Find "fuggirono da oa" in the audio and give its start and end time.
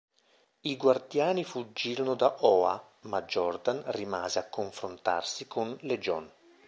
1.43-2.83